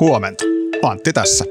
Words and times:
Huomenta. 0.00 0.44
Antti 0.82 1.12
tässä. 1.12 1.44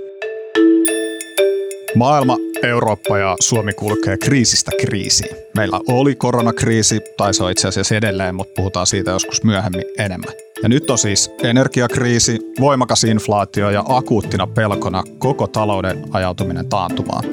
Maailma, 1.95 2.37
Eurooppa 2.63 3.17
ja 3.17 3.35
Suomi 3.39 3.73
kulkee 3.73 4.17
kriisistä 4.17 4.71
kriisiin. 4.81 5.35
Meillä 5.55 5.79
oli 5.87 6.15
koronakriisi, 6.15 7.01
tai 7.17 7.33
se 7.33 7.43
on 7.43 7.51
itse 7.51 7.67
asiassa 7.67 7.95
edelleen, 7.95 8.35
mutta 8.35 8.53
puhutaan 8.55 8.87
siitä 8.87 9.11
joskus 9.11 9.43
myöhemmin 9.43 9.83
enemmän. 9.97 10.33
Ja 10.63 10.69
nyt 10.69 10.89
on 10.89 10.97
siis 10.97 11.31
energiakriisi, 11.43 12.39
voimakas 12.59 13.03
inflaatio 13.03 13.69
ja 13.69 13.83
akuuttina 13.87 14.47
pelkona 14.47 15.03
koko 15.17 15.47
talouden 15.47 16.03
ajautuminen 16.11 16.69
taantumaan. 16.69 17.23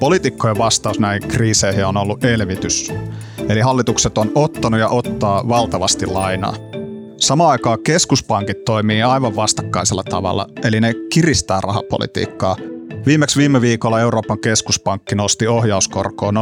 Poliitikkojen 0.00 0.58
vastaus 0.58 0.98
näihin 0.98 1.28
kriiseihin 1.28 1.86
on 1.86 1.96
ollut 1.96 2.24
elvytys. 2.24 2.92
Eli 3.48 3.60
hallitukset 3.60 4.18
on 4.18 4.32
ottanut 4.34 4.80
ja 4.80 4.88
ottaa 4.88 5.48
valtavasti 5.48 6.06
lainaa. 6.06 6.73
Samaan 7.20 7.50
aikaan 7.50 7.82
keskuspankit 7.82 8.64
toimii 8.64 9.02
aivan 9.02 9.36
vastakkaisella 9.36 10.02
tavalla, 10.02 10.46
eli 10.64 10.80
ne 10.80 10.94
kiristää 11.12 11.60
rahapolitiikkaa. 11.60 12.56
Viimeksi 13.06 13.38
viime 13.38 13.60
viikolla 13.60 14.00
Euroopan 14.00 14.38
keskuspankki 14.38 15.14
nosti 15.14 15.46
ohjauskorkoa 15.46 16.30
0,75 16.30 16.36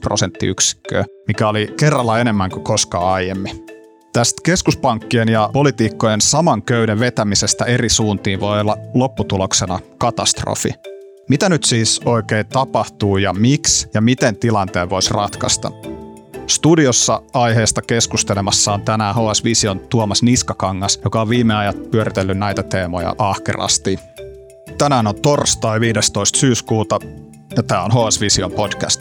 prosenttiyksikköä, 0.00 1.04
mikä 1.26 1.48
oli 1.48 1.74
kerralla 1.78 2.18
enemmän 2.18 2.50
kuin 2.50 2.64
koskaan 2.64 3.12
aiemmin. 3.12 3.66
Tästä 4.12 4.42
keskuspankkien 4.44 5.28
ja 5.28 5.50
politiikkojen 5.52 6.20
saman 6.20 6.62
köyden 6.62 7.00
vetämisestä 7.00 7.64
eri 7.64 7.88
suuntiin 7.88 8.40
voi 8.40 8.60
olla 8.60 8.76
lopputuloksena 8.94 9.78
katastrofi. 9.98 10.68
Mitä 11.28 11.48
nyt 11.48 11.64
siis 11.64 12.00
oikein 12.04 12.46
tapahtuu 12.46 13.16
ja 13.16 13.32
miksi 13.32 13.88
ja 13.94 14.00
miten 14.00 14.36
tilanteen 14.36 14.90
voisi 14.90 15.14
ratkaista? 15.14 15.72
Studiossa 16.48 17.22
aiheesta 17.34 17.82
keskustelemassa 17.82 18.72
on 18.72 18.82
tänään 18.82 19.14
HS 19.14 19.44
Vision 19.44 19.80
Tuomas 19.80 20.22
Niskakangas, 20.22 21.00
joka 21.04 21.20
on 21.20 21.28
viime 21.28 21.54
ajat 21.54 21.90
pyöritellyt 21.90 22.38
näitä 22.38 22.62
teemoja 22.62 23.14
ahkerasti. 23.18 23.98
Tänään 24.78 25.06
on 25.06 25.22
torstai 25.22 25.80
15. 25.80 26.38
syyskuuta 26.38 26.98
ja 27.56 27.62
tämä 27.62 27.82
on 27.82 27.90
HS 27.90 28.20
Vision 28.20 28.52
podcast. 28.52 29.00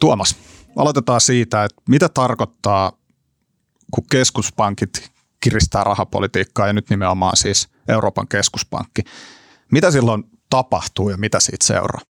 Tuomas, 0.00 0.36
aloitetaan 0.76 1.20
siitä, 1.20 1.64
että 1.64 1.82
mitä 1.88 2.08
tarkoittaa, 2.08 2.92
kun 3.90 4.04
keskuspankit 4.10 5.10
kiristää 5.40 5.84
rahapolitiikkaa 5.84 6.66
ja 6.66 6.72
nyt 6.72 6.90
nimenomaan 6.90 7.36
siis 7.36 7.68
Euroopan 7.88 8.28
keskuspankki. 8.28 9.02
Mitä 9.72 9.90
silloin 9.90 10.24
tapahtuu 10.50 11.10
ja 11.10 11.16
mitä 11.16 11.40
siitä 11.40 11.66
seuraa? 11.66 12.09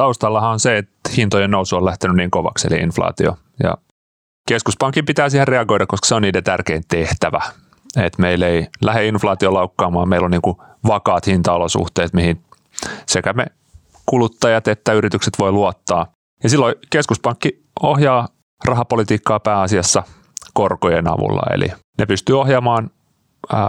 Taustallahan 0.00 0.50
on 0.50 0.60
se, 0.60 0.78
että 0.78 1.10
hintojen 1.16 1.50
nousu 1.50 1.76
on 1.76 1.84
lähtenyt 1.84 2.16
niin 2.16 2.30
kovaksi, 2.30 2.68
eli 2.70 2.76
inflaatio. 2.80 3.36
Ja 3.62 3.74
keskuspankin 4.48 5.04
pitää 5.04 5.28
siihen 5.28 5.48
reagoida, 5.48 5.86
koska 5.86 6.06
se 6.06 6.14
on 6.14 6.22
niiden 6.22 6.44
tärkein 6.44 6.82
tehtävä. 6.88 7.40
Että 7.96 8.22
meillä 8.22 8.46
ei 8.46 8.66
lähde 8.80 9.06
inflaatio 9.06 9.54
laukkaamaan, 9.54 10.08
meillä 10.08 10.24
on 10.24 10.30
niin 10.30 10.42
kuin 10.42 10.56
vakaat 10.86 11.26
hintaolosuhteet, 11.26 12.12
mihin 12.12 12.44
sekä 13.06 13.32
me 13.32 13.46
kuluttajat 14.06 14.68
että 14.68 14.92
yritykset 14.92 15.38
voi 15.38 15.52
luottaa. 15.52 16.06
Ja 16.42 16.48
silloin 16.48 16.74
keskuspankki 16.90 17.62
ohjaa 17.82 18.28
rahapolitiikkaa 18.64 19.40
pääasiassa 19.40 20.02
korkojen 20.54 21.08
avulla, 21.08 21.42
eli 21.54 21.66
ne 21.98 22.06
pystyy 22.06 22.40
ohjaamaan 22.40 22.90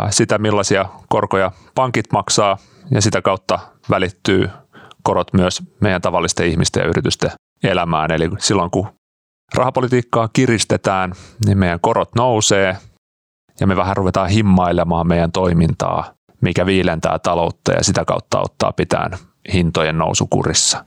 sitä, 0.09 0.37
millaisia 0.37 0.85
korkoja 1.09 1.51
pankit 1.75 2.11
maksaa, 2.11 2.57
ja 2.91 3.01
sitä 3.01 3.21
kautta 3.21 3.59
välittyy 3.89 4.49
korot 5.03 5.33
myös 5.33 5.63
meidän 5.79 6.01
tavallisten 6.01 6.47
ihmisten 6.47 6.81
ja 6.81 6.87
yritysten 6.89 7.31
elämään. 7.63 8.11
Eli 8.11 8.29
silloin 8.39 8.71
kun 8.71 8.87
rahapolitiikkaa 9.55 10.29
kiristetään, 10.33 11.13
niin 11.45 11.57
meidän 11.57 11.79
korot 11.79 12.09
nousee 12.15 12.77
ja 13.59 13.67
me 13.67 13.75
vähän 13.75 13.97
ruvetaan 13.97 14.29
himmailemaan 14.29 15.07
meidän 15.07 15.31
toimintaa, 15.31 16.13
mikä 16.41 16.65
viilentää 16.65 17.19
taloutta 17.19 17.71
ja 17.71 17.83
sitä 17.83 18.05
kautta 18.05 18.39
ottaa 18.39 18.71
pitään 18.71 19.11
hintojen 19.53 19.97
nousukurissa. 19.97 20.85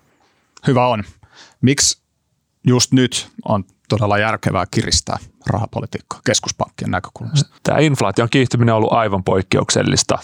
Hyvä 0.66 0.86
on. 0.86 1.02
Miksi 1.60 2.02
just 2.66 2.92
nyt 2.92 3.28
on 3.48 3.64
todella 3.88 4.18
järkevää 4.18 4.64
kiristää 4.70 5.16
rahapolitiikkaa 5.46 6.20
keskuspankkien 6.26 6.90
näkökulmasta? 6.90 7.54
Tämä 7.62 7.78
inflaation 7.78 8.28
kiihtyminen 8.30 8.74
on 8.74 8.76
ollut 8.76 8.92
aivan 8.92 9.24
poikkeuksellista. 9.24 10.18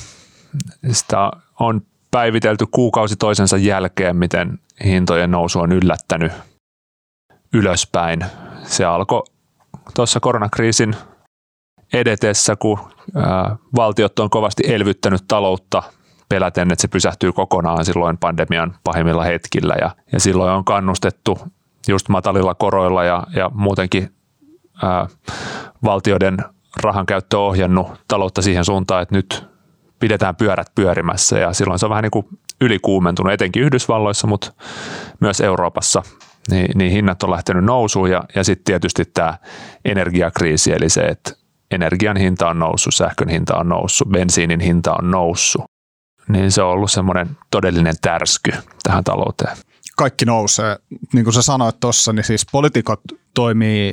Sitä 0.92 1.30
on 1.60 1.82
päivitelty 2.10 2.66
kuukausi 2.70 3.16
toisensa 3.16 3.56
jälkeen, 3.56 4.16
miten 4.16 4.58
hintojen 4.84 5.30
nousu 5.30 5.60
on 5.60 5.72
yllättänyt 5.72 6.32
ylöspäin. 7.54 8.24
Se 8.62 8.84
alkoi 8.84 9.22
tuossa 9.94 10.20
koronakriisin 10.20 10.96
edetessä, 11.92 12.56
kun 12.56 12.78
valtiot 13.76 14.18
on 14.18 14.30
kovasti 14.30 14.62
elvyttänyt 14.66 15.24
taloutta 15.28 15.82
peläten, 16.28 16.72
että 16.72 16.82
se 16.82 16.88
pysähtyy 16.88 17.32
kokonaan 17.32 17.84
silloin 17.84 18.18
pandemian 18.18 18.76
pahimmilla 18.84 19.24
hetkillä. 19.24 19.74
Ja, 19.80 19.90
ja 20.12 20.20
silloin 20.20 20.52
on 20.52 20.64
kannustettu 20.64 21.38
just 21.88 22.08
matalilla 22.08 22.54
koroilla 22.54 23.04
ja, 23.04 23.26
ja 23.36 23.50
muutenkin 23.54 24.14
ää, 24.82 25.06
valtioiden 25.84 26.38
rahan 26.82 27.06
käyttö 27.06 27.38
ohjannut 27.38 27.92
taloutta 28.08 28.42
siihen 28.42 28.64
suuntaan, 28.64 29.02
että 29.02 29.14
nyt 29.14 29.49
pidetään 30.00 30.36
pyörät 30.36 30.74
pyörimässä 30.74 31.38
ja 31.38 31.52
silloin 31.52 31.78
se 31.78 31.86
on 31.86 31.90
vähän 31.90 32.02
niin 32.02 32.10
kuin 32.10 32.26
ylikuumentunut, 32.60 33.32
etenkin 33.32 33.62
Yhdysvalloissa, 33.62 34.26
mutta 34.26 34.52
myös 35.20 35.40
Euroopassa, 35.40 36.02
niin, 36.50 36.78
niin 36.78 36.92
hinnat 36.92 37.22
on 37.22 37.30
lähtenyt 37.30 37.64
nousuun 37.64 38.10
ja, 38.10 38.24
ja 38.34 38.44
sitten 38.44 38.64
tietysti 38.64 39.04
tämä 39.04 39.38
energiakriisi, 39.84 40.72
eli 40.72 40.88
se, 40.88 41.00
että 41.00 41.32
energian 41.70 42.16
hinta 42.16 42.48
on 42.48 42.58
noussut, 42.58 42.94
sähkön 42.94 43.28
hinta 43.28 43.56
on 43.56 43.68
noussut, 43.68 44.08
bensiinin 44.08 44.60
hinta 44.60 44.94
on 44.94 45.10
noussut, 45.10 45.64
niin 46.28 46.52
se 46.52 46.62
on 46.62 46.70
ollut 46.70 46.90
semmoinen 46.90 47.36
todellinen 47.50 47.94
tärsky 48.02 48.52
tähän 48.82 49.04
talouteen. 49.04 49.56
Kaikki 49.96 50.24
nousee. 50.24 50.76
Niin 51.12 51.24
kuin 51.24 51.34
sä 51.34 51.42
sanoit 51.42 51.80
tuossa, 51.80 52.12
niin 52.12 52.24
siis 52.24 52.46
poliitikot 52.52 53.00
toimii 53.34 53.92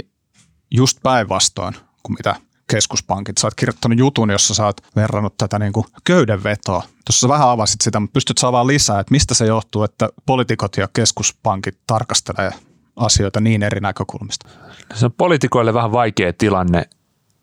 just 0.71 0.97
päinvastoin 1.03 1.73
kuin 2.03 2.17
mitä 2.19 2.35
keskuspankit. 2.67 3.37
Sä 3.37 3.47
oot 3.47 3.55
kirjoittanut 3.55 3.99
jutun, 3.99 4.29
jossa 4.29 4.53
sä 4.53 4.65
oot 4.65 4.81
verrannut 4.95 5.37
tätä 5.37 5.59
niin 5.59 5.73
kuin 5.73 5.85
köydenvetoa. 6.03 6.83
Tuossa 7.05 7.29
vähän 7.29 7.49
avasit 7.49 7.81
sitä, 7.81 7.99
mutta 7.99 8.13
pystyt 8.13 8.37
saamaan 8.37 8.67
lisää, 8.67 8.99
että 8.99 9.11
mistä 9.11 9.33
se 9.33 9.45
johtuu, 9.45 9.83
että 9.83 10.09
poliitikot 10.25 10.77
ja 10.77 10.87
keskuspankit 10.93 11.77
tarkastelee 11.87 12.51
asioita 12.95 13.39
niin 13.39 13.63
eri 13.63 13.79
näkökulmista? 13.79 14.49
Se 14.93 15.05
on 15.05 15.11
poliitikoille 15.11 15.73
vähän 15.73 15.91
vaikea 15.91 16.33
tilanne, 16.33 16.83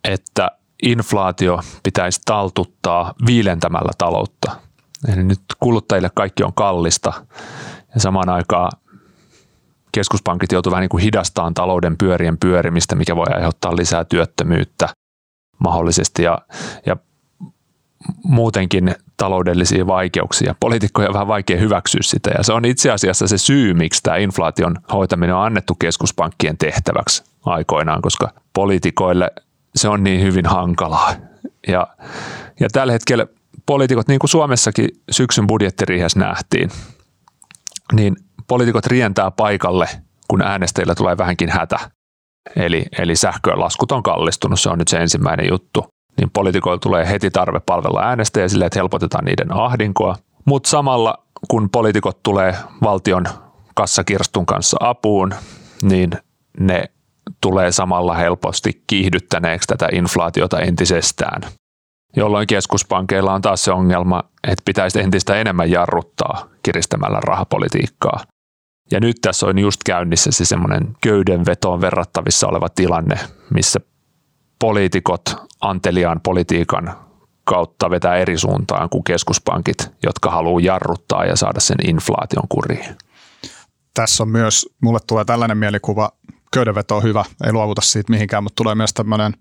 että 0.05 0.51
inflaatio 0.83 1.61
pitäisi 1.83 2.21
taltuttaa 2.25 3.15
viilentämällä 3.27 3.93
taloutta. 3.99 4.56
Eli 5.12 5.25
nyt 5.25 5.41
kuluttajille 5.61 6.11
kaikki 6.15 6.45
on 6.45 6.55
kallista 6.55 7.12
ja 7.95 8.01
samaan 8.01 8.29
aikaan 8.29 8.71
keskuspankit 9.93 10.53
joutuvat 10.53 10.73
vähän 10.73 10.83
niin 10.83 10.89
kuin 10.89 11.03
hidastamaan 11.03 11.55
talouden 11.55 11.97
pyörien 11.99 12.39
pyörimistä, 12.39 12.95
mikä 12.95 13.17
voi 13.17 13.27
aiheuttaa 13.35 13.77
lisää 13.77 14.05
työttömyyttä 14.05 14.89
mahdollisesti 15.65 16.23
ja, 16.23 16.39
ja 16.87 16.97
muutenkin 18.25 18.95
taloudellisia 19.17 19.87
vaikeuksia. 19.87 20.55
Poliitikkoja 20.61 21.09
on 21.09 21.15
vähän 21.15 21.29
vaikea 21.29 21.61
hyväksyä 21.61 22.01
sitä 22.03 22.31
ja 22.39 22.45
se 22.45 22.53
on 22.53 22.65
itse 22.65 22.91
asiassa 22.91 23.27
se 23.27 23.39
syy, 23.39 23.75
miksi 23.75 24.03
tämä 24.03 24.17
inflaation 24.17 24.77
hoitaminen 24.93 25.35
on 25.35 25.45
annettu 25.45 25.75
keskuspankkien 25.75 26.59
tehtäväksi 26.59 27.25
aikoinaan, 27.47 28.03
koska 28.03 28.31
poliitikoille 28.53 29.31
se 29.77 29.89
on 29.89 30.05
niin 30.05 30.23
hyvin 30.23 30.47
hankalaa. 30.47 31.13
Ja, 31.69 31.87
ja 32.61 32.69
tällä 32.73 32.93
hetkellä 32.93 33.27
poliitikot, 33.67 34.09
niin 34.09 34.19
kuin 34.19 34.31
Suomessakin 34.31 34.89
syksyn 35.11 35.47
budjettiriihessä 35.47 36.21
nähtiin, 36.21 36.71
niin 37.93 38.17
poliitikot 38.47 38.87
rientää 38.87 39.31
paikalle, 39.31 39.89
kun 40.29 40.43
äänestäjillä 40.43 40.95
tulee 40.95 41.19
vähänkin 41.19 41.51
hätä. 41.51 41.91
Eli, 42.56 42.87
eli 42.99 43.16
sähkölaskut 43.16 43.93
on 43.93 44.02
kallistunut, 44.02 44.61
se 44.61 44.70
on 44.70 44.79
nyt 44.79 44.88
se 44.88 44.96
ensimmäinen 44.99 45.46
juttu. 45.50 45.87
Niin 46.20 46.31
poliitikoilla 46.31 46.79
tulee 46.79 47.08
heti 47.08 47.31
tarve 47.31 47.61
palvella 47.61 48.02
äänestäjiä 48.02 48.49
sille, 48.49 48.67
että 48.67 48.79
helpotetaan 48.79 49.25
niiden 49.25 49.52
ahdinkoa. 49.52 50.17
Mutta 50.44 50.69
samalla 50.69 51.25
kun 51.49 51.70
poliitikot 51.70 52.23
tulee 52.23 52.56
valtion 52.82 53.25
kassakirstun 53.75 54.46
kanssa 54.46 54.76
apuun, 54.81 55.35
niin 55.82 56.11
ne 56.61 56.85
tulee 57.41 57.73
samalla 57.73 58.14
helposti 58.14 58.82
kiihdyttäneeksi 58.87 59.67
tätä 59.67 59.88
inflaatiota 59.93 60.61
entisestään, 60.61 61.43
jolloin 62.17 62.47
keskuspankeilla 62.47 63.35
on 63.35 63.43
taas 63.43 63.64
se 63.64 63.73
ongelma, 63.73 64.23
että 64.49 64.62
pitäisi 64.64 65.00
entistä 65.00 65.37
enemmän 65.37 65.70
jarruttaa 65.70 66.49
kiristämällä 66.62 67.20
rahapolitiikkaa. 67.20 68.25
Ja 68.91 69.01
nyt 69.01 69.17
tässä 69.23 69.47
on 69.47 69.59
just 69.59 69.81
käynnissä 69.85 70.31
se 70.33 70.45
semmoinen 70.45 70.97
köydenvetoon 71.01 71.81
verrattavissa 71.81 72.49
oleva 72.49 72.69
tilanne, 72.69 73.19
missä 73.55 73.81
poliitikot 74.59 75.37
anteliaan 75.61 76.21
politiikan 76.21 76.97
kautta 77.45 77.91
vetää 77.91 78.17
eri 78.17 78.39
suuntaan 78.39 78.89
kuin 78.91 79.05
keskuspankit, 79.05 79.91
jotka 80.03 80.31
haluaa 80.31 80.61
jarruttaa 80.61 81.25
ja 81.25 81.37
saada 81.37 81.61
sen 81.61 81.77
inflaation 81.89 82.49
kuriin. 82.49 82.97
Tässä 83.95 84.23
on 84.23 84.29
myös, 84.29 84.69
mulle 84.83 84.99
tulee 85.07 85.25
tällainen 85.25 85.59
mielikuva, 85.59 86.11
köydenveto 86.53 86.97
on 86.97 87.03
hyvä, 87.03 87.25
ei 87.47 87.53
luovuta 87.53 87.81
siitä 87.81 88.13
mihinkään, 88.13 88.43
mutta 88.43 88.57
tulee 88.57 88.75
myös 88.75 88.95
tämmöinen 88.95 89.33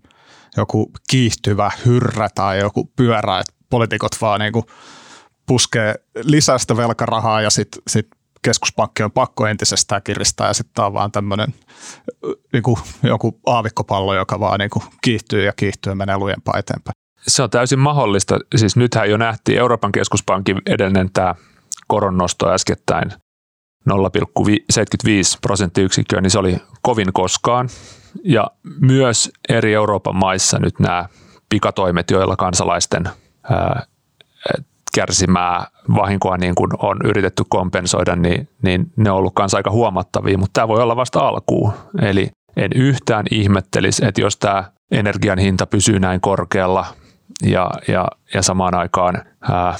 joku 0.57 0.92
kiihtyvä 1.10 1.72
hyrrä 1.86 2.30
tai 2.36 2.60
joku 2.60 2.92
pyörä, 2.95 3.40
että 3.40 3.54
poliitikot 3.69 4.12
vaan 4.22 4.40
niin 4.40 4.54
kuin 4.54 4.66
puskee 5.45 5.95
lisää 6.24 6.57
sitä 6.57 6.78
velkarahaa 6.78 7.42
ja 7.42 7.50
sitten 7.50 7.81
sit 7.88 8.07
keskuspankki 8.44 9.04
on 9.04 9.12
pakko 9.12 9.48
entisestään 9.48 10.01
kiristää 10.04 10.48
ja 10.48 10.54
sitten 10.54 10.74
tämä 10.75 10.86
on 10.86 10.94
vaan 10.94 11.12
tämmöinen 11.12 11.54
niin 12.54 12.63
kuin 12.63 12.78
joku 13.04 13.40
aavikkopallo, 13.45 14.16
joka 14.16 14.40
vaan 14.40 14.60
niin 14.60 14.69
kuin 14.69 14.84
kiihtyy 15.01 15.45
ja 15.45 15.54
kiihtyy 15.54 15.92
ja 15.92 15.95
menee 15.95 16.18
lujempaa 16.18 16.57
eteenpäin. 16.57 16.94
Se 17.28 17.44
on 17.44 17.50
täysin 17.50 17.80
mahdollista. 17.80 18.40
Siis 18.56 18.75
nythän 18.75 19.10
jo 19.10 19.18
nähtiin 19.18 19.60
Euroopan 19.60 19.92
keskuspankin 19.92 20.62
edellinen 20.66 21.10
tämä 21.13 21.36
koronnosto 21.88 22.51
äskettäin 22.51 23.12
0,75 23.90 23.95
prosenttiyksikköä, 25.42 26.22
niin 26.22 26.31
se 26.31 26.40
oli 26.40 26.57
kovin 26.81 27.13
koskaan. 27.13 27.69
Ja 28.24 28.48
myös 28.81 29.31
eri 29.50 29.74
Euroopan 29.74 30.16
maissa 30.16 30.60
nyt 30.60 30.80
nämä 30.80 31.06
pikatoimet, 31.50 32.12
joilla 32.12 32.36
kansalaisten 32.36 33.10
ää, 33.44 33.86
kärsimää 34.95 35.68
vahinkoa 35.95 36.38
niin 36.38 36.56
kuin 36.56 36.72
on 36.80 36.98
yritetty 37.04 37.44
kompensoida, 37.50 38.16
niin, 38.16 38.50
niin 38.62 38.92
ne 38.95 39.12
on 39.12 39.18
ollut 39.18 39.34
kanssa 39.36 39.57
aika 39.57 39.72
huomattavia, 39.72 40.38
mutta 40.38 40.54
tämä 40.54 40.68
voi 40.68 40.81
olla 40.81 40.95
vasta 40.95 41.19
alkuun. 41.19 41.74
Eli 42.01 42.30
en 42.56 42.72
yhtään 42.75 43.25
ihmettelisi, 43.31 44.06
että 44.06 44.22
jos 44.22 44.38
tämä 44.38 44.63
energian 44.92 45.40
hinta 45.40 45.66
pysyy 45.66 46.00
näin 46.00 46.22
korkealla 46.22 46.86
ja, 47.44 47.72
ja, 47.88 48.07
ja 48.34 48.42
samaan 48.42 48.75
aikaan 48.75 49.22
ää, 49.51 49.75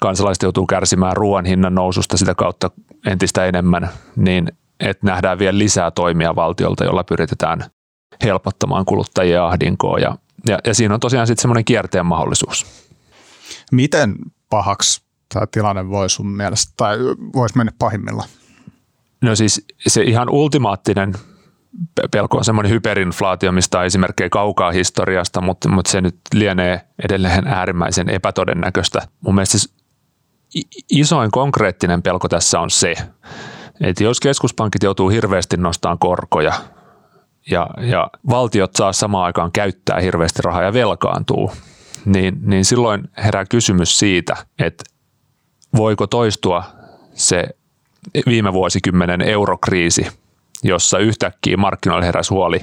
kansalaiset 0.00 0.42
joutuu 0.42 0.66
kärsimään 0.66 1.16
ruoan 1.16 1.44
hinnan 1.44 1.74
noususta 1.74 2.16
sitä 2.16 2.34
kautta 2.34 2.70
entistä 3.06 3.46
enemmän, 3.46 3.88
niin 4.16 4.52
että 4.80 5.06
nähdään 5.06 5.38
vielä 5.38 5.58
lisää 5.58 5.90
toimia 5.90 6.36
valtiolta, 6.36 6.84
jolla 6.84 7.04
pyritetään 7.04 7.64
helpottamaan 8.24 8.84
kuluttajien 8.84 9.42
ahdinkoa 9.42 9.98
ja, 9.98 10.16
ja, 10.48 10.58
ja 10.66 10.74
siinä 10.74 10.94
on 10.94 11.00
tosiaan 11.00 11.26
sitten 11.26 11.42
semmoinen 11.42 11.64
kierteen 11.64 12.06
mahdollisuus. 12.06 12.66
Miten 13.72 14.14
pahaksi 14.50 15.02
tämä 15.34 15.46
tilanne 15.46 15.88
voi 15.88 16.10
sun 16.10 16.30
mielestä, 16.30 16.72
tai 16.76 16.98
voisi 17.34 17.56
mennä 17.56 17.72
pahimmilla? 17.78 18.24
No 19.20 19.36
siis 19.36 19.66
se 19.86 20.02
ihan 20.02 20.30
ultimaattinen 20.30 21.14
pelko 22.10 22.38
on 22.38 22.44
semmoinen 22.44 22.72
hyperinflaatio, 22.72 23.52
mistä 23.52 23.78
on 23.78 23.84
esimerkkejä 23.84 24.28
kaukaa 24.28 24.70
historiasta, 24.70 25.40
mutta, 25.40 25.68
mutta 25.68 25.90
se 25.90 26.00
nyt 26.00 26.16
lienee 26.34 26.80
edelleen 27.04 27.46
äärimmäisen 27.46 28.08
epätodennäköistä. 28.10 29.08
Mun 29.20 29.34
mielestä 29.34 29.58
siis 29.58 29.74
isoin 30.90 31.30
konkreettinen 31.30 32.02
pelko 32.02 32.28
tässä 32.28 32.60
on 32.60 32.70
se, 32.70 32.94
että 33.80 34.04
jos 34.04 34.20
keskuspankit 34.20 34.82
joutuu 34.82 35.08
hirveästi 35.08 35.56
nostamaan 35.56 35.98
korkoja 35.98 36.52
ja, 37.50 37.66
ja 37.80 38.10
valtiot 38.30 38.76
saa 38.76 38.92
samaan 38.92 39.24
aikaan 39.24 39.52
käyttää 39.52 40.00
hirveästi 40.00 40.42
rahaa 40.42 40.62
ja 40.62 40.72
velkaantuu, 40.72 41.52
niin, 42.04 42.38
niin 42.42 42.64
silloin 42.64 43.10
herää 43.24 43.44
kysymys 43.44 43.98
siitä, 43.98 44.36
että 44.58 44.84
voiko 45.76 46.06
toistua 46.06 46.64
se 47.14 47.48
viime 48.26 48.52
vuosikymmenen 48.52 49.20
eurokriisi, 49.20 50.06
jossa 50.62 50.98
yhtäkkiä 50.98 51.56
markkinoilla 51.56 52.04
heräsi 52.04 52.34
huoli 52.34 52.60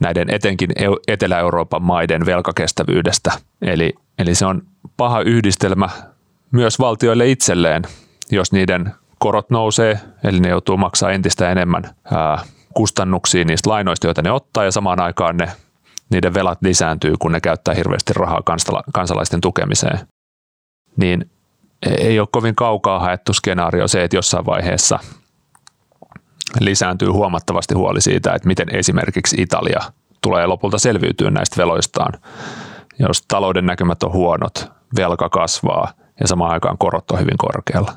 näiden 0.00 0.30
etenkin 0.30 0.70
Etelä-Euroopan 1.08 1.82
maiden 1.82 2.26
velkakestävyydestä. 2.26 3.32
Eli, 3.62 3.94
eli 4.18 4.34
se 4.34 4.46
on 4.46 4.62
paha 4.96 5.20
yhdistelmä 5.20 5.88
myös 6.50 6.78
valtioille 6.78 7.30
itselleen, 7.30 7.82
jos 8.30 8.52
niiden 8.52 8.94
korot 9.18 9.50
nousee, 9.50 10.00
eli 10.24 10.40
ne 10.40 10.48
joutuu 10.48 10.76
maksaa 10.76 11.10
entistä 11.10 11.50
enemmän 11.50 11.82
ää, 12.14 12.38
kustannuksia 12.74 13.44
niistä 13.44 13.70
lainoista, 13.70 14.06
joita 14.06 14.22
ne 14.22 14.30
ottaa, 14.32 14.64
ja 14.64 14.70
samaan 14.70 15.00
aikaan 15.00 15.36
ne 15.36 15.52
niiden 16.10 16.34
velat 16.34 16.58
lisääntyy, 16.62 17.14
kun 17.18 17.32
ne 17.32 17.40
käyttää 17.40 17.74
hirveästi 17.74 18.12
rahaa 18.12 18.42
kansalaisten 18.92 19.40
tukemiseen. 19.40 19.98
Niin 20.96 21.30
ei 21.82 22.20
ole 22.20 22.28
kovin 22.32 22.54
kaukaa 22.54 22.98
haettu 22.98 23.32
skenaario 23.32 23.88
se, 23.88 24.04
että 24.04 24.16
jossain 24.16 24.46
vaiheessa 24.46 24.98
lisääntyy 26.60 27.08
huomattavasti 27.08 27.74
huoli 27.74 28.00
siitä, 28.00 28.34
että 28.34 28.48
miten 28.48 28.74
esimerkiksi 28.74 29.42
Italia 29.42 29.80
tulee 30.22 30.46
lopulta 30.46 30.78
selviytyä 30.78 31.30
näistä 31.30 31.56
veloistaan. 31.56 32.12
Jos 32.98 33.22
talouden 33.22 33.66
näkymät 33.66 34.02
on 34.02 34.12
huonot, 34.12 34.72
velka 34.96 35.28
kasvaa 35.28 35.92
ja 36.20 36.28
samaan 36.28 36.52
aikaan 36.52 36.78
korot 36.78 37.10
on 37.10 37.20
hyvin 37.20 37.38
korkealla. 37.38 37.92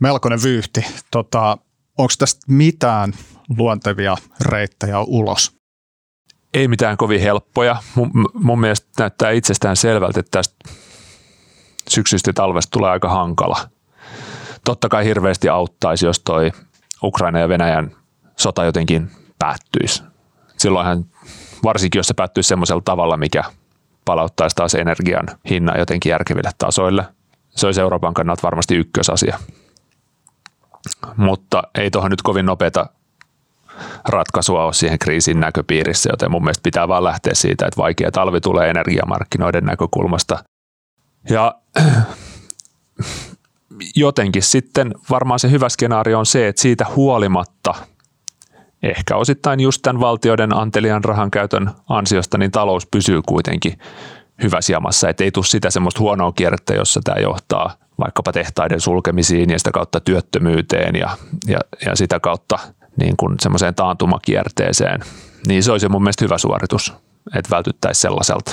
Melkoinen 0.00 0.42
vyyhti. 0.42 0.86
Tota, 1.10 1.58
Onko 1.98 2.12
tästä 2.18 2.40
mitään 2.48 3.12
luontevia 3.58 4.16
reittejä 4.40 5.00
ulos? 5.00 5.55
Ei 6.54 6.68
mitään 6.68 6.96
kovin 6.96 7.20
helppoja. 7.20 7.76
Mun, 7.94 8.10
mun 8.34 8.60
mielestä 8.60 8.88
näyttää 8.98 9.30
itsestään 9.30 9.76
selvältä, 9.76 10.20
että 10.20 10.30
tästä 10.30 10.56
syksystä 11.88 12.32
talvesta 12.32 12.70
tulee 12.70 12.90
aika 12.90 13.08
hankala. 13.08 13.58
Totta 14.64 14.88
kai 14.88 15.04
hirveästi 15.04 15.48
auttaisi, 15.48 16.06
jos 16.06 16.20
toi 16.20 16.52
Ukraina 17.02 17.38
ja 17.38 17.48
Venäjän 17.48 17.96
sota 18.36 18.64
jotenkin 18.64 19.10
päättyisi. 19.38 20.02
Silloinhan, 20.56 21.04
varsinkin 21.64 21.98
jos 21.98 22.06
se 22.06 22.14
päättyisi 22.14 22.48
semmoisella 22.48 22.82
tavalla, 22.84 23.16
mikä 23.16 23.44
palauttaisi 24.04 24.56
taas 24.56 24.74
energian 24.74 25.26
hinnan 25.50 25.78
jotenkin 25.78 26.10
järkeville 26.10 26.50
tasoille. 26.58 27.04
Se 27.50 27.66
olisi 27.66 27.80
Euroopan 27.80 28.14
kannalta 28.14 28.42
varmasti 28.42 28.76
ykkösasia. 28.76 29.38
Mutta 31.16 31.62
ei 31.74 31.90
tuohon 31.90 32.10
nyt 32.10 32.22
kovin 32.22 32.46
nopeata 32.46 32.86
ratkaisua 34.08 34.64
ole 34.64 34.72
siihen 34.72 34.98
kriisin 34.98 35.40
näköpiirissä, 35.40 36.10
joten 36.12 36.30
mun 36.30 36.44
mielestä 36.44 36.62
pitää 36.62 36.88
vaan 36.88 37.04
lähteä 37.04 37.34
siitä, 37.34 37.66
että 37.66 37.82
vaikea 37.82 38.10
talvi 38.10 38.40
tulee 38.40 38.70
energiamarkkinoiden 38.70 39.64
näkökulmasta. 39.64 40.44
Ja 41.30 41.54
jotenkin 43.96 44.42
sitten 44.42 44.94
varmaan 45.10 45.40
se 45.40 45.50
hyvä 45.50 45.68
skenaario 45.68 46.18
on 46.18 46.26
se, 46.26 46.48
että 46.48 46.62
siitä 46.62 46.86
huolimatta 46.96 47.74
ehkä 48.82 49.16
osittain 49.16 49.60
just 49.60 49.82
tämän 49.82 50.00
valtioiden 50.00 50.56
antelian 50.56 51.04
rahan 51.04 51.30
käytön 51.30 51.70
ansiosta, 51.88 52.38
niin 52.38 52.50
talous 52.50 52.86
pysyy 52.86 53.22
kuitenkin 53.26 53.78
hyvässä 54.42 54.72
jamassa, 54.72 55.08
että 55.08 55.24
ei 55.24 55.30
tule 55.30 55.44
sitä 55.44 55.70
semmoista 55.70 56.00
huonoa 56.00 56.32
kierrettä, 56.32 56.74
jossa 56.74 57.00
tämä 57.04 57.20
johtaa 57.20 57.76
vaikkapa 57.98 58.32
tehtaiden 58.32 58.80
sulkemisiin 58.80 59.50
ja 59.50 59.58
sitä 59.58 59.70
kautta 59.70 60.00
työttömyyteen 60.00 60.96
ja, 60.96 61.16
ja, 61.46 61.58
ja 61.86 61.96
sitä 61.96 62.20
kautta 62.20 62.58
niin 62.96 63.16
kuin 63.16 63.36
semmoiseen 63.40 63.74
taantumakierteeseen, 63.74 65.00
niin 65.46 65.62
se 65.62 65.72
olisi 65.72 65.88
mun 65.88 66.02
mielestä 66.02 66.24
hyvä 66.24 66.38
suoritus, 66.38 66.92
että 67.34 67.50
vältyttäisiin 67.50 68.02
sellaiselta 68.02 68.52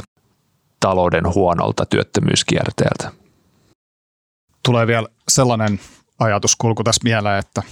talouden 0.79 1.33
huonolta 1.33 1.85
työttömyyskierteeltä. 1.85 3.11
Tulee 4.65 4.87
vielä 4.87 5.07
sellainen 5.29 5.79
ajatuskulku 6.19 6.83
tässä 6.83 7.01
mieleen, 7.03 7.39
että 7.39 7.63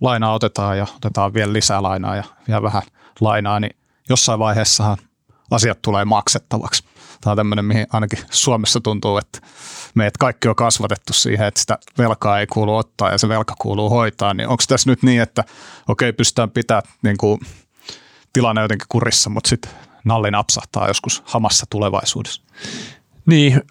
lainaa 0.00 0.34
otetaan 0.34 0.78
ja 0.78 0.86
otetaan 0.96 1.34
vielä 1.34 1.52
lisää 1.52 1.82
lainaa 1.82 2.16
ja 2.16 2.24
vielä 2.48 2.62
vähän 2.62 2.82
lainaa, 3.20 3.60
niin 3.60 3.76
jossain 4.08 4.38
vaiheessahan 4.38 4.96
asiat 5.50 5.82
tulee 5.82 6.04
maksettavaksi. 6.04 6.84
Tämä 7.22 7.32
on 7.32 7.36
tämmöinen, 7.36 7.64
mihin 7.64 7.86
ainakin 7.92 8.18
Suomessa 8.30 8.80
tuntuu, 8.80 9.18
että 9.18 9.38
meidät 9.94 10.16
kaikki 10.16 10.48
on 10.48 10.56
kasvatettu 10.56 11.12
siihen, 11.12 11.46
että 11.46 11.60
sitä 11.60 11.78
velkaa 11.98 12.40
ei 12.40 12.46
kuulu 12.46 12.76
ottaa 12.76 13.10
ja 13.10 13.18
se 13.18 13.28
velka 13.28 13.54
kuuluu 13.58 13.90
hoitaa, 13.90 14.34
niin 14.34 14.48
onko 14.48 14.62
tässä 14.68 14.90
nyt 14.90 15.02
niin, 15.02 15.22
että 15.22 15.44
okei, 15.88 16.12
pystytään 16.12 16.50
pitämään 16.50 16.82
niin 17.02 17.16
kuin, 17.16 17.40
tilanne 18.32 18.62
jotenkin 18.62 18.86
kurissa, 18.88 19.30
mutta 19.30 19.48
sitten 19.48 19.70
nalli 20.04 20.30
napsahtaa 20.30 20.88
joskus 20.88 21.22
hamassa 21.24 21.66
tulevaisuudessa? 21.70 22.42
Niin, 23.26 23.62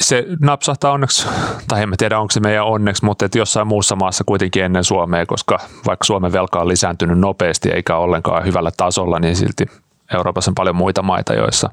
se 0.00 0.24
napsahtaa 0.40 0.92
onneksi, 0.92 1.28
tai 1.68 1.82
en 1.82 1.92
tiedä 1.98 2.18
onko 2.18 2.30
se 2.30 2.40
meidän 2.40 2.64
onneksi, 2.64 3.04
mutta 3.04 3.24
että 3.24 3.38
jossain 3.38 3.66
muussa 3.66 3.96
maassa 3.96 4.24
kuitenkin 4.24 4.64
ennen 4.64 4.84
Suomea, 4.84 5.26
koska 5.26 5.58
vaikka 5.86 6.04
Suomen 6.04 6.32
velka 6.32 6.60
on 6.60 6.68
lisääntynyt 6.68 7.18
nopeasti 7.18 7.68
eikä 7.68 7.96
ollenkaan 7.96 8.44
hyvällä 8.44 8.70
tasolla, 8.70 9.18
niin 9.18 9.36
silti 9.36 9.66
Euroopassa 10.14 10.50
on 10.50 10.54
paljon 10.54 10.76
muita 10.76 11.02
maita, 11.02 11.34
joissa 11.34 11.70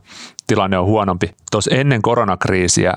tilanne 0.48 0.78
on 0.78 0.86
huonompi. 0.86 1.36
Tuossa 1.52 1.76
ennen 1.76 2.02
koronakriisiä 2.02 2.94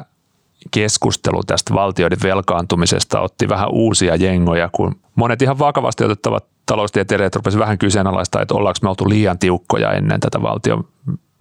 keskustelu 0.71 1.43
tästä 1.43 1.75
valtioiden 1.75 2.19
velkaantumisesta 2.23 3.21
otti 3.21 3.49
vähän 3.49 3.69
uusia 3.71 4.17
jengoja, 4.17 4.69
kun 4.73 4.97
monet 5.15 5.43
ihan 5.43 5.59
vakavasti 5.59 6.05
otettavat 6.05 6.45
taloustieteilijät 6.67 7.37
rupesivat 7.37 7.63
vähän 7.63 7.79
kyseenalaista, 7.79 8.43
että 8.43 8.55
ollaanko 8.55 8.79
me 8.83 8.89
oltu 8.89 9.09
liian 9.09 9.39
tiukkoja 9.39 9.93
ennen 9.93 10.21
tätä 10.21 10.43
valtio, 10.43 10.85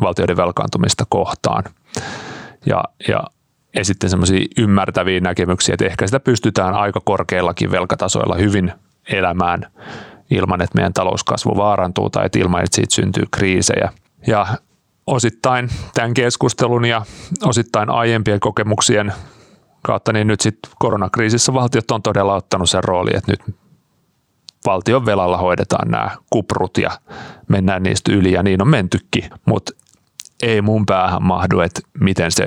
valtioiden 0.02 0.38
velkaantumista 0.38 1.06
kohtaan. 1.10 1.64
Ja, 2.66 2.84
ja 3.08 3.24
esitti 3.74 4.10
semmoisia 4.10 4.46
ymmärtäviä 4.58 5.20
näkemyksiä, 5.20 5.74
että 5.74 5.86
ehkä 5.86 6.08
sitä 6.08 6.20
pystytään 6.20 6.74
aika 6.74 7.00
korkeillakin 7.04 7.72
velkatasoilla 7.72 8.36
hyvin 8.36 8.74
elämään 9.10 9.68
ilman, 10.32 10.62
että 10.62 10.76
meidän 10.76 10.94
talouskasvu 10.94 11.58
vaarantuu 11.58 12.10
tai 12.10 12.26
että 12.26 12.40
ilman, 12.40 12.64
että 12.64 12.76
siitä 12.76 12.96
syntyy 12.96 13.24
kriisejä. 13.32 13.90
Ja 14.28 14.48
osittain 15.08 15.70
tämän 15.94 16.14
keskustelun 16.14 16.86
ja 16.86 17.06
osittain 17.44 17.90
aiempien 17.90 18.40
kokemuksien 18.40 19.14
kautta, 19.82 20.14
niin 20.14 20.28
nyt 20.28 20.42
sitten 20.42 20.72
koronakriisissä 20.80 21.54
valtiot 21.54 21.92
on 21.92 22.02
todella 22.02 22.36
ottanut 22.36 22.70
sen 22.70 22.84
rooli, 22.84 23.12
että 23.14 23.32
nyt 23.32 23.56
valtion 24.66 25.06
velalla 25.06 25.38
hoidetaan 25.38 25.92
nämä 25.92 26.10
kuprut 26.30 26.78
ja 26.78 26.90
mennään 27.48 27.84
niistä 27.84 28.14
yli 28.14 28.32
ja 28.32 28.44
niin 28.44 28.62
on 28.62 28.68
mentykin, 28.68 29.30
mutta 29.46 29.72
ei 30.44 30.62
mun 30.62 30.86
päähän 30.86 31.24
mahdu, 31.24 31.60
että 31.60 31.82
miten 32.00 32.32
se 32.32 32.46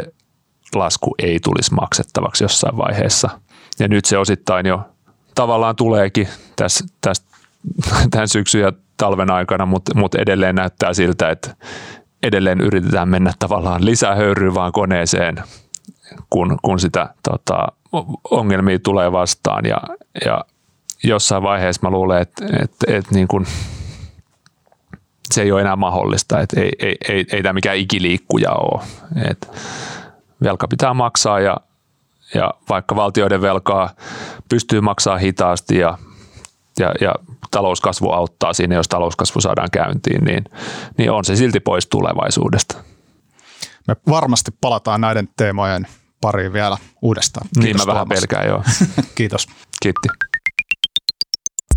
lasku 0.75 1.15
ei 1.23 1.41
tulisi 1.41 1.75
maksettavaksi 1.75 2.45
jossain 2.45 2.77
vaiheessa. 2.77 3.31
Ja 3.79 3.89
nyt 3.89 4.05
se 4.05 4.19
osittain 4.19 4.67
jo 4.67 4.81
tavallaan 5.35 5.77
tuleekin 5.77 6.29
tässä, 6.57 6.85
tässä, 7.01 7.25
tämän 8.11 8.29
syksyn 8.29 8.61
ja 8.61 8.73
talven 8.97 9.31
aikana, 9.31 9.67
mutta, 9.67 9.95
mutta 9.95 10.19
edelleen 10.21 10.55
näyttää 10.55 10.95
siltä, 10.95 11.31
että 11.31 11.57
edelleen 12.23 12.61
yritetään 12.61 13.09
mennä 13.09 13.33
tavallaan 13.39 13.85
lisää 13.85 14.15
höyryä 14.15 14.55
vaan 14.55 14.73
koneeseen, 14.73 15.37
kun, 16.31 16.59
kun 16.63 16.81
sitä 16.81 17.15
tota, 17.23 17.67
ongelmia 18.31 18.79
tulee 18.79 19.13
vastaan. 19.13 19.65
Ja, 19.65 19.79
ja 20.25 20.45
jossain 21.05 21.43
vaiheessa 21.43 21.81
mä 21.83 21.91
luulen, 21.91 22.23
että, 22.23 22.45
että, 22.63 22.87
että 22.89 23.15
niin 23.15 23.29
kuin, 23.29 23.47
se 25.33 25.43
ei 25.43 25.53
ole 25.53 25.61
enää 25.61 25.77
mahdollista, 25.77 26.41
että 26.41 26.61
ei, 26.61 26.73
ei, 26.79 26.97
ei, 27.09 27.25
ei 27.33 27.43
tämä 27.43 27.53
mikään 27.53 27.77
ikiliikkuja 27.77 28.53
ole. 28.53 28.83
Et 29.31 29.51
velka 30.43 30.69
pitää 30.69 30.95
maksaa 30.95 31.41
ja, 31.41 31.57
ja 32.35 32.55
vaikka 32.69 32.97
valtioiden 32.97 33.41
velkaa 33.41 33.91
pystyy 34.49 34.81
maksaa 34.81 35.19
hitaasti 35.19 35.79
ja, 35.79 35.99
ja, 36.79 36.95
ja 37.01 37.15
talouskasvu 37.51 38.11
auttaa 38.11 38.53
siinä, 38.53 38.75
jos 38.75 38.89
talouskasvu 38.89 39.41
saadaan 39.41 39.71
käyntiin, 39.73 40.25
niin, 40.25 40.45
niin 40.99 41.11
on 41.11 41.25
se 41.25 41.37
silti 41.37 41.61
pois 41.61 41.87
tulevaisuudesta. 41.87 42.77
Me 43.89 43.97
varmasti 44.09 44.51
palataan 44.61 45.01
näiden 45.01 45.29
teemojen 45.37 45.87
pariin 46.21 46.53
vielä 46.53 46.77
uudestaan. 47.03 47.47
Kiitos 47.49 47.65
niin 47.65 47.77
mä 47.77 47.93
vähän 47.93 48.09
pelkään, 48.09 48.47
joo. 48.47 48.63
Kiitos. 49.15 49.47
Kiitti. 49.83 50.09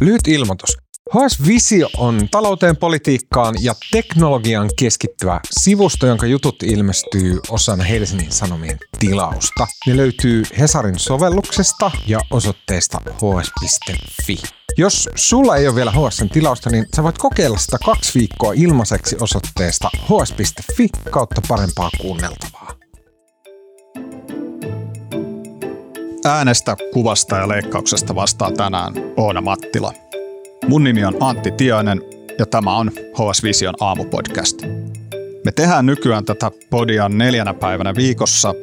Lyhyt 0.01 0.27
ilmoitus. 0.27 0.77
HS 1.07 1.47
Visio 1.47 1.89
on 1.97 2.27
talouteen, 2.31 2.77
politiikkaan 2.77 3.55
ja 3.61 3.75
teknologian 3.91 4.69
keskittyvä 4.79 5.39
sivusto, 5.49 6.07
jonka 6.07 6.25
jutut 6.25 6.63
ilmestyy 6.63 7.39
osana 7.49 7.83
Helsingin 7.83 8.31
Sanomien 8.31 8.77
tilausta. 8.99 9.67
Ne 9.87 9.97
löytyy 9.97 10.43
Hesarin 10.59 10.99
sovelluksesta 10.99 11.91
ja 12.07 12.19
osoitteesta 12.31 13.01
hs.fi. 13.07 14.37
Jos 14.77 15.09
sulla 15.15 15.55
ei 15.55 15.67
ole 15.67 15.75
vielä 15.75 15.91
HSn 15.91 16.29
tilausta, 16.29 16.69
niin 16.69 16.85
sä 16.95 17.03
voit 17.03 17.17
kokeilla 17.17 17.57
sitä 17.57 17.77
kaksi 17.85 18.19
viikkoa 18.19 18.53
ilmaiseksi 18.55 19.15
osoitteesta 19.21 19.89
hs.fi 20.03 20.89
kautta 21.09 21.41
parempaa 21.47 21.89
kuunneltavaa. 22.01 22.73
Äänestä, 26.25 26.75
kuvasta 26.93 27.35
ja 27.35 27.47
leikkauksesta 27.47 28.15
vastaa 28.15 28.51
tänään 28.51 28.93
Oona 29.17 29.41
Mattila. 29.41 30.06
Mun 30.67 30.83
nimi 30.83 31.05
on 31.05 31.17
Antti 31.19 31.51
Tiainen 31.51 32.01
ja 32.39 32.45
tämä 32.45 32.77
on 32.77 32.91
HS 32.91 33.43
Vision 33.43 33.73
aamupodcast. 33.79 34.61
Me 35.45 35.51
tehdään 35.51 35.85
nykyään 35.85 36.25
tätä 36.25 36.51
podia 36.69 37.09
neljänä 37.09 37.53
päivänä 37.53 37.95
viikossa, 37.95 38.53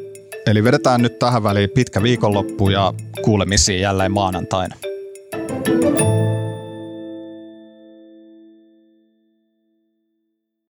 eli 0.46 0.64
vedetään 0.64 1.02
nyt 1.02 1.18
tähän 1.18 1.42
väliin 1.42 1.70
pitkä 1.74 2.02
viikonloppu 2.02 2.70
ja 2.70 2.94
kuulemisiin 3.22 3.80
jälleen 3.80 4.12
maanantaina. 4.12 4.74
thank 5.64 6.00
you 6.00 6.13